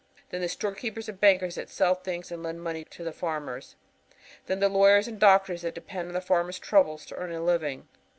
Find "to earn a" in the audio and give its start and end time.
7.05-7.39